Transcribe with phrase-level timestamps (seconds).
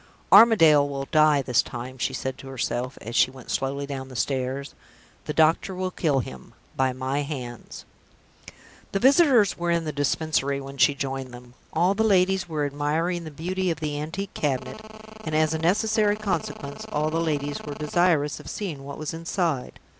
[0.31, 4.15] "Armadale will die this time," she said to herself, as she went slowly down the
[4.15, 4.73] stairs.
[5.25, 7.85] "The doctor will kill him, by my hands."
[8.93, 11.53] The visitors were in the Dispensary when she joined them.
[11.71, 14.81] All the ladies were admiring the beauty of the antique cabinet;
[15.23, 19.79] and, as a necessary consequence, all the ladies were desirous of seeing what was inside.